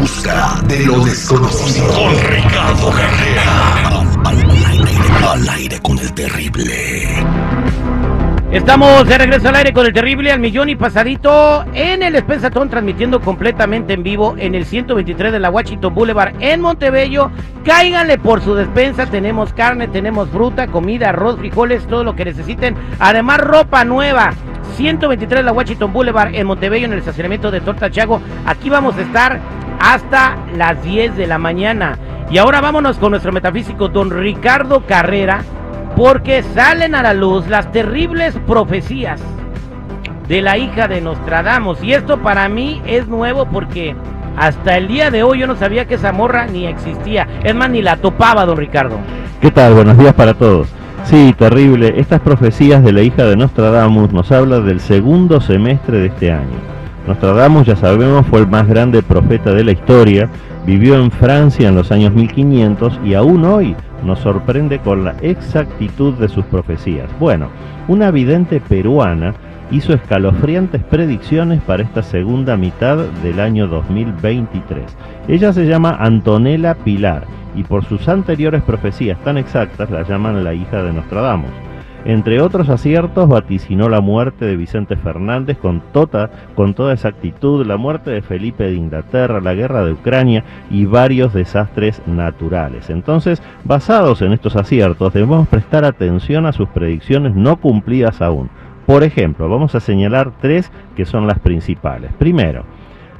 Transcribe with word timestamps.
busca 0.00 0.60
de 0.66 0.86
lo 0.86 1.04
desconocido. 1.04 1.86
Con 1.88 2.12
Ricardo 2.18 2.90
Carrera. 2.90 4.00
Al, 5.32 5.48
aire, 5.48 5.80
con 5.80 5.98
el 5.98 6.12
terrible. 6.12 7.24
Estamos 8.50 9.06
de 9.08 9.18
regreso 9.18 9.48
al 9.48 9.56
aire 9.56 9.72
con 9.72 9.86
el 9.86 9.92
terrible 9.92 10.30
al 10.30 10.38
millón 10.38 10.68
y 10.68 10.76
pasadito 10.76 11.64
en 11.74 12.02
el 12.02 12.16
Spensatón 12.18 12.68
transmitiendo 12.68 13.20
completamente 13.20 13.94
en 13.94 14.04
vivo 14.04 14.36
en 14.38 14.54
el 14.54 14.64
123 14.64 15.32
de 15.32 15.40
la 15.40 15.50
Washington 15.50 15.94
Boulevard 15.94 16.34
en 16.40 16.60
Montebello. 16.60 17.30
Cáiganle 17.64 18.18
por 18.18 18.42
su 18.42 18.54
despensa, 18.54 19.06
tenemos 19.06 19.52
carne, 19.52 19.88
tenemos 19.88 20.28
fruta, 20.28 20.68
comida, 20.68 21.08
arroz, 21.08 21.38
frijoles, 21.38 21.86
todo 21.86 22.04
lo 22.04 22.14
que 22.14 22.26
necesiten. 22.26 22.76
Además 22.98 23.38
ropa 23.38 23.84
nueva. 23.84 24.32
123 24.76 25.40
de 25.40 25.44
la 25.44 25.52
Washington 25.52 25.92
Boulevard 25.92 26.34
en 26.34 26.46
Montebello 26.46 26.86
en 26.86 26.92
el 26.92 26.98
estacionamiento 26.98 27.50
de 27.50 27.60
Torta 27.60 27.90
Chago. 27.90 28.20
Aquí 28.44 28.70
vamos 28.70 28.96
a 28.96 29.02
estar 29.02 29.40
hasta 29.80 30.36
las 30.56 30.82
10 30.82 31.16
de 31.16 31.26
la 31.26 31.38
mañana. 31.38 31.98
Y 32.30 32.38
ahora 32.38 32.60
vámonos 32.60 32.98
con 32.98 33.10
nuestro 33.10 33.32
metafísico 33.32 33.88
don 33.88 34.10
Ricardo 34.10 34.84
Carrera, 34.86 35.42
porque 35.96 36.42
salen 36.42 36.94
a 36.94 37.02
la 37.02 37.14
luz 37.14 37.46
las 37.48 37.70
terribles 37.70 38.34
profecías 38.46 39.20
de 40.28 40.42
la 40.42 40.56
hija 40.56 40.88
de 40.88 41.00
Nostradamus. 41.00 41.82
Y 41.82 41.92
esto 41.92 42.18
para 42.18 42.48
mí 42.48 42.82
es 42.86 43.06
nuevo 43.08 43.46
porque 43.46 43.94
hasta 44.36 44.76
el 44.76 44.88
día 44.88 45.10
de 45.10 45.22
hoy 45.22 45.40
yo 45.40 45.46
no 45.46 45.56
sabía 45.56 45.86
que 45.86 45.94
esa 45.94 46.12
morra 46.12 46.46
ni 46.46 46.66
existía. 46.66 47.28
Es 47.44 47.54
más, 47.54 47.70
ni 47.70 47.82
la 47.82 47.96
topaba, 47.96 48.44
don 48.44 48.56
Ricardo. 48.56 48.98
¿Qué 49.40 49.50
tal? 49.50 49.74
Buenos 49.74 49.98
días 49.98 50.14
para 50.14 50.34
todos. 50.34 50.68
Sí, 51.04 51.34
terrible. 51.38 51.94
Estas 51.98 52.20
profecías 52.20 52.82
de 52.82 52.92
la 52.92 53.02
hija 53.02 53.24
de 53.24 53.36
Nostradamus 53.36 54.12
nos 54.12 54.32
hablan 54.32 54.66
del 54.66 54.80
segundo 54.80 55.40
semestre 55.40 55.98
de 55.98 56.06
este 56.06 56.32
año. 56.32 56.73
Nostradamus, 57.06 57.66
ya 57.66 57.76
sabemos, 57.76 58.26
fue 58.26 58.40
el 58.40 58.46
más 58.46 58.66
grande 58.66 59.02
profeta 59.02 59.52
de 59.52 59.64
la 59.64 59.72
historia, 59.72 60.28
vivió 60.66 60.96
en 60.96 61.10
Francia 61.10 61.68
en 61.68 61.74
los 61.74 61.92
años 61.92 62.14
1500 62.14 63.00
y 63.04 63.14
aún 63.14 63.44
hoy 63.44 63.76
nos 64.02 64.20
sorprende 64.20 64.78
con 64.78 65.04
la 65.04 65.14
exactitud 65.20 66.14
de 66.14 66.28
sus 66.28 66.44
profecías. 66.46 67.08
Bueno, 67.20 67.48
una 67.88 68.10
vidente 68.10 68.60
peruana 68.60 69.34
hizo 69.70 69.92
escalofriantes 69.92 70.82
predicciones 70.84 71.60
para 71.62 71.82
esta 71.82 72.02
segunda 72.02 72.56
mitad 72.56 72.96
del 73.22 73.40
año 73.40 73.66
2023. 73.66 74.84
Ella 75.28 75.52
se 75.52 75.66
llama 75.66 75.96
Antonella 76.00 76.74
Pilar 76.74 77.26
y 77.54 77.64
por 77.64 77.84
sus 77.84 78.08
anteriores 78.08 78.62
profecías 78.62 79.18
tan 79.24 79.36
exactas 79.36 79.90
la 79.90 80.02
llaman 80.02 80.42
la 80.42 80.54
hija 80.54 80.82
de 80.82 80.92
Nostradamus. 80.92 81.50
Entre 82.04 82.40
otros 82.42 82.68
aciertos, 82.68 83.28
vaticinó 83.28 83.88
la 83.88 84.00
muerte 84.00 84.44
de 84.44 84.56
Vicente 84.56 84.94
Fernández 84.96 85.56
con, 85.56 85.80
tota, 85.92 86.30
con 86.54 86.74
toda 86.74 86.92
exactitud, 86.92 87.64
la 87.64 87.78
muerte 87.78 88.10
de 88.10 88.20
Felipe 88.20 88.64
de 88.64 88.74
Inglaterra, 88.74 89.40
la 89.40 89.54
guerra 89.54 89.84
de 89.84 89.92
Ucrania 89.92 90.44
y 90.70 90.84
varios 90.84 91.32
desastres 91.32 92.02
naturales. 92.06 92.90
Entonces, 92.90 93.42
basados 93.64 94.20
en 94.20 94.34
estos 94.34 94.54
aciertos, 94.54 95.14
debemos 95.14 95.48
prestar 95.48 95.86
atención 95.86 96.44
a 96.44 96.52
sus 96.52 96.68
predicciones 96.68 97.34
no 97.34 97.56
cumplidas 97.56 98.20
aún. 98.20 98.50
Por 98.84 99.02
ejemplo, 99.02 99.48
vamos 99.48 99.74
a 99.74 99.80
señalar 99.80 100.32
tres 100.42 100.70
que 100.94 101.06
son 101.06 101.26
las 101.26 101.38
principales. 101.38 102.12
Primero, 102.18 102.64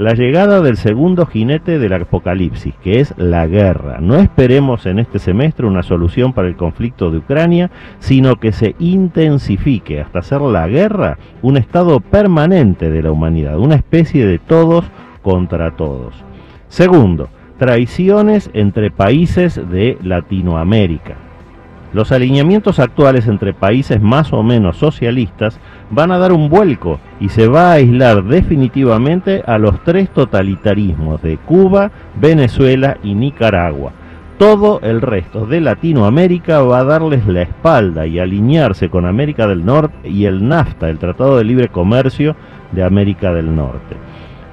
la 0.00 0.14
llegada 0.14 0.62
del 0.62 0.78
segundo 0.78 1.26
jinete 1.26 1.78
del 1.78 1.92
apocalipsis, 1.92 2.74
que 2.82 3.00
es 3.00 3.12
la 3.18 3.46
guerra. 3.46 3.98
No 4.00 4.16
esperemos 4.16 4.86
en 4.86 4.98
este 4.98 5.18
semestre 5.18 5.66
una 5.66 5.82
solución 5.82 6.32
para 6.32 6.48
el 6.48 6.56
conflicto 6.56 7.10
de 7.10 7.18
Ucrania, 7.18 7.70
sino 7.98 8.36
que 8.36 8.52
se 8.52 8.74
intensifique 8.78 10.00
hasta 10.00 10.20
hacer 10.20 10.40
la 10.40 10.66
guerra 10.68 11.18
un 11.42 11.58
estado 11.58 12.00
permanente 12.00 12.90
de 12.90 13.02
la 13.02 13.12
humanidad, 13.12 13.58
una 13.58 13.74
especie 13.74 14.24
de 14.24 14.38
todos 14.38 14.86
contra 15.20 15.72
todos. 15.76 16.14
Segundo, 16.68 17.28
traiciones 17.58 18.48
entre 18.54 18.90
países 18.90 19.60
de 19.70 19.98
Latinoamérica. 20.02 21.29
Los 21.92 22.12
alineamientos 22.12 22.78
actuales 22.78 23.26
entre 23.26 23.52
países 23.52 24.00
más 24.00 24.32
o 24.32 24.44
menos 24.44 24.76
socialistas 24.76 25.58
van 25.90 26.12
a 26.12 26.18
dar 26.18 26.32
un 26.32 26.48
vuelco 26.48 27.00
y 27.18 27.30
se 27.30 27.48
va 27.48 27.70
a 27.70 27.74
aislar 27.74 28.22
definitivamente 28.22 29.42
a 29.44 29.58
los 29.58 29.82
tres 29.82 30.08
totalitarismos 30.10 31.20
de 31.20 31.36
Cuba, 31.36 31.90
Venezuela 32.20 32.96
y 33.02 33.14
Nicaragua. 33.14 33.92
Todo 34.38 34.80
el 34.82 35.02
resto 35.02 35.46
de 35.46 35.60
Latinoamérica 35.60 36.62
va 36.62 36.78
a 36.78 36.84
darles 36.84 37.26
la 37.26 37.42
espalda 37.42 38.06
y 38.06 38.20
alinearse 38.20 38.88
con 38.88 39.04
América 39.04 39.46
del 39.46 39.66
Norte 39.66 40.08
y 40.08 40.24
el 40.26 40.48
NAFTA, 40.48 40.88
el 40.88 40.98
Tratado 40.98 41.36
de 41.36 41.44
Libre 41.44 41.68
Comercio 41.68 42.36
de 42.72 42.84
América 42.84 43.34
del 43.34 43.54
Norte. 43.54 43.96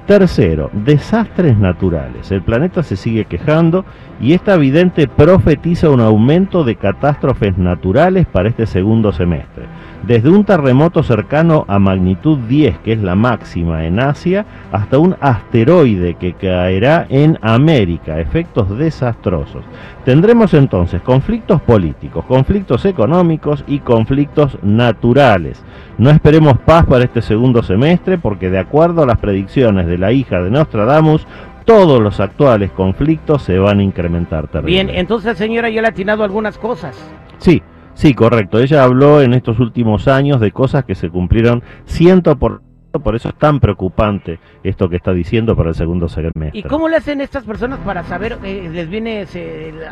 Tercero, 0.08 0.70
desastres 0.72 1.58
naturales. 1.58 2.32
El 2.32 2.40
planeta 2.40 2.82
se 2.82 2.96
sigue 2.96 3.26
quejando 3.26 3.84
y 4.22 4.32
esta 4.32 4.56
vidente 4.56 5.06
profetiza 5.06 5.90
un 5.90 6.00
aumento 6.00 6.64
de 6.64 6.76
catástrofes 6.76 7.58
naturales 7.58 8.26
para 8.26 8.48
este 8.48 8.64
segundo 8.64 9.12
semestre. 9.12 9.66
Desde 10.06 10.30
un 10.30 10.44
terremoto 10.44 11.02
cercano 11.02 11.64
a 11.68 11.78
magnitud 11.78 12.38
10, 12.48 12.78
que 12.78 12.92
es 12.92 13.02
la 13.02 13.14
máxima 13.14 13.84
en 13.84 14.00
Asia, 14.00 14.46
hasta 14.72 14.98
un 14.98 15.16
asteroide 15.20 16.14
que 16.14 16.34
caerá 16.34 17.06
en 17.10 17.38
América, 17.42 18.20
efectos 18.20 18.78
desastrosos. 18.78 19.64
Tendremos 20.04 20.54
entonces 20.54 21.02
conflictos 21.02 21.60
políticos, 21.60 22.24
conflictos 22.26 22.84
económicos 22.84 23.64
y 23.66 23.80
conflictos 23.80 24.56
naturales. 24.62 25.62
No 25.98 26.10
esperemos 26.10 26.58
paz 26.58 26.86
para 26.86 27.04
este 27.04 27.20
segundo 27.20 27.62
semestre 27.62 28.18
porque 28.18 28.50
de 28.50 28.60
acuerdo 28.60 29.02
a 29.02 29.06
las 29.06 29.18
predicciones 29.18 29.86
de 29.86 29.98
la 29.98 30.12
hija 30.12 30.40
de 30.40 30.50
Nostradamus, 30.50 31.26
todos 31.64 32.00
los 32.00 32.18
actuales 32.18 32.70
conflictos 32.70 33.42
se 33.42 33.58
van 33.58 33.80
a 33.80 33.82
incrementar. 33.82 34.48
Bien, 34.62 34.88
entonces 34.88 35.36
señora, 35.36 35.68
yo 35.68 35.82
le 35.82 35.88
ha 35.88 35.90
atinado 35.90 36.24
algunas 36.24 36.56
cosas. 36.56 36.96
Sí, 37.36 37.62
sí, 37.98 38.14
correcto. 38.14 38.58
Ella 38.58 38.84
habló 38.84 39.20
en 39.20 39.34
estos 39.34 39.58
últimos 39.58 40.08
años 40.08 40.40
de 40.40 40.52
cosas 40.52 40.84
que 40.84 40.94
se 40.94 41.10
cumplieron 41.10 41.62
ciento 41.84 42.38
por 42.38 42.62
por 42.92 43.14
eso 43.14 43.28
es 43.28 43.34
tan 43.34 43.60
preocupante 43.60 44.38
esto 44.62 44.88
que 44.88 44.96
está 44.96 45.12
diciendo 45.12 45.54
para 45.54 45.70
el 45.70 45.74
segundo 45.74 46.08
semestre. 46.08 46.50
¿Y 46.52 46.62
cómo 46.62 46.88
le 46.88 46.96
hacen 46.96 47.20
estas 47.20 47.44
personas 47.44 47.78
para 47.80 48.02
saber, 48.04 48.38
eh, 48.42 48.68
les 48.72 48.88
viene 48.88 49.26